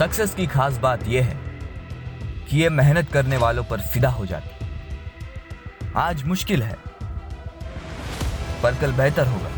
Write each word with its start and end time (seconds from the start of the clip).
Success 0.00 0.32
की 0.34 0.46
खास 0.46 0.76
बात 0.78 1.02
यह 1.08 1.24
है 1.24 1.34
कि 2.46 2.58
ये 2.58 2.68
मेहनत 2.68 3.10
करने 3.12 3.36
वालों 3.36 3.64
पर 3.64 3.80
फिदा 3.86 4.08
हो 4.10 4.26
जाती 4.26 4.50
आज 5.96 6.22
मुश्किल 6.22 6.62
है, 6.62 6.76
पर 8.62 8.74
कल 8.80 8.92
बेहतर 8.92 9.26
होगा। 9.26 9.50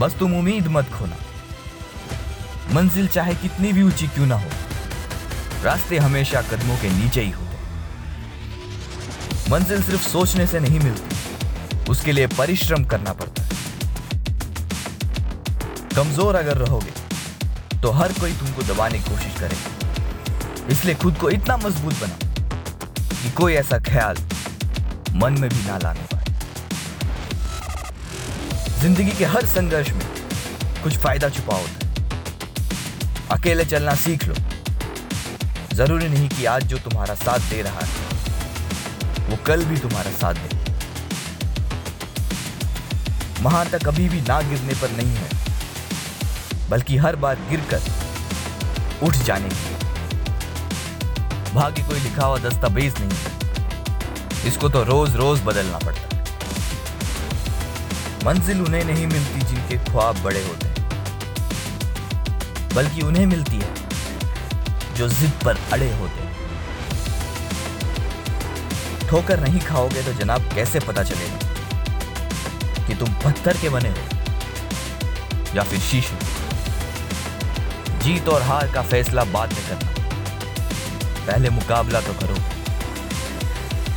बस 0.00 0.14
तुम 0.18 0.34
उम्मीद 0.38 0.68
मत 0.68 0.92
खोना। 0.92 1.16
मंजिल 2.74 3.08
चाहे 3.08 3.34
कितनी 3.34 3.72
भी 3.72 3.82
ऊँची 3.82 4.06
क्यों 4.08 4.26
ना 4.26 4.34
हो, 4.34 4.50
रास्ते 5.64 5.98
हमेशा 5.98 6.42
कदमों 6.44 6.76
के 6.76 6.90
नीचे 6.92 7.20
ही 7.20 7.30
होते 7.30 7.56
मंजिल 9.50 9.82
सिर्फ़ 9.82 10.08
सोचने 10.08 10.46
से 10.46 10.60
नहीं 10.60 10.80
मिलती, 10.80 11.90
उसके 11.90 12.12
लिए 12.12 12.26
परिश्रम 12.38 12.84
करना 12.86 13.12
पड़ता 13.14 13.42
है। 13.42 13.48
कमज़ोर 15.96 16.36
अगर 16.36 16.56
रहोगे 16.58 17.09
तो 17.82 17.90
हर 17.92 18.12
कोई 18.12 18.32
तुमको 18.38 18.62
दबाने 18.62 18.98
की 18.98 19.10
कोशिश 19.10 19.38
करेगा 19.40 20.66
इसलिए 20.70 20.94
खुद 21.02 21.14
को 21.18 21.30
इतना 21.30 21.56
मज़बूत 21.56 21.94
बनाओ 22.00 22.18
कि 23.12 23.30
कोई 23.36 23.54
ऐसा 23.54 23.78
ख्याल 23.86 24.16
मन 25.16 25.32
में 25.40 25.48
भी 25.50 25.62
ना 25.66 25.78
लाने 25.82 26.04
पाए। 26.12 26.24
ज़िंदगी 28.80 29.10
के 29.18 29.24
हर 29.26 29.46
संघर्ष 29.46 29.90
में 29.92 30.06
कुछ 30.82 30.96
फ़ायदा 30.98 31.28
छुपा 31.28 31.56
होता 31.56 31.72
है। 31.72 31.78
अकेले 33.30 33.64
चलना 33.64 33.94
सीख 34.04 34.24
लो। 34.28 34.34
ज़रूरी 35.74 36.08
नहीं 36.08 36.28
कि 36.28 36.44
आज 36.44 36.64
जो 36.66 36.78
तुम्हारा 36.78 37.14
साथ 37.16 37.50
दे 37.50 37.62
रहा 37.62 37.80
है, 37.80 37.92
वो 39.28 39.36
कल 39.46 39.64
भी 39.64 39.76
तुम्हारा 39.78 40.10
साथ 40.12 40.34
दे। 40.34 40.58
महानता 43.42 43.78
कभी 43.84 44.08
भी 44.08 44.20
ना 44.20 44.40
गिरने 44.48 44.74
पर 44.80 44.90
नहीं 44.96 45.14
है। 45.16 45.28
बल्कि 46.70 46.96
हर 46.96 47.16
बार 47.16 47.38
गिरकर 47.50 47.82
उठ 49.02 49.16
जाने 49.26 49.48
की 49.48 49.74
भाग्य 51.54 51.82
कोई 51.82 52.00
लिखा 52.00 52.26
हुआ 52.26 52.38
दस्तावेज़ 52.38 52.94
नहीं 52.98 53.10
है। 53.10 53.30
इसको 54.48 54.68
तो 54.68 54.82
रोज 54.84 55.16
रोज 55.16 55.40
बदलना 55.44 55.78
पड़ता 55.78 56.00
है। 56.00 56.08
मंजिल 58.24 58.60
उन्हें 58.62 58.84
नहीं 58.84 59.06
मिलती 59.06 59.40
जिनके 59.40 59.76
ख्वाब 59.84 60.22
बड़े 60.22 60.42
होते 60.46 60.66
हैं। 60.66 60.78
बल्कि 62.74 63.00
उन्हें 63.02 63.26
मिलती 63.26 63.56
है 63.56 63.74
जो 64.96 65.08
जिद 65.08 65.32
पर 65.44 65.58
अड़े 65.72 65.90
होते 65.96 66.22
हैं। 66.22 66.28
ठोकर 69.08 69.40
नहीं 69.40 69.60
खाओगे 69.60 70.02
तो 70.02 70.12
जनाब 70.12 70.42
कैसे 70.54 70.80
पता 70.80 71.02
चलेगा 71.02 71.38
कि 72.86 72.94
तुम 72.94 73.14
पत्थर 73.24 73.56
के 73.56 73.68
बने 73.68 73.88
हो 73.88 73.96
या 75.56 75.62
फिर 75.62 75.80
शीशे? 75.80 76.16
जीत 78.02 78.28
और 78.28 78.42
हार 78.42 78.72
का 78.72 78.82
फैसला 78.82 79.24
बाद 79.24 79.52
में 79.52 79.62
करना। 79.68 79.90
पहले 81.26 81.50
मुकाबला 81.50 82.00
तो 82.00 82.12
करो। 82.12 82.36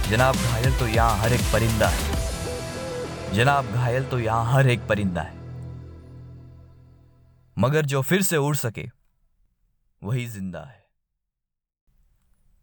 जनाब 0.10 0.36
घायल 0.36 0.78
तो 0.80 0.88
यहाँ 0.88 1.18
हर 1.18 1.34
एक 1.34 1.42
परिंदा 1.54 1.88
है। 1.88 3.34
जनाब 3.34 3.72
घायल 3.74 4.04
तो 4.04 4.20
यहाँ 4.20 4.54
हर 4.54 4.68
एक 4.68 4.88
परिंदा 4.88 5.22
है। 5.22 5.42
मगर 7.58 7.86
जो 7.86 8.02
फिर 8.02 8.22
से 8.22 8.38
उड़ 8.38 8.56
सके, 8.56 8.90
वही 10.02 10.26
ज़िंदा 10.28 10.60
है। 10.60 10.83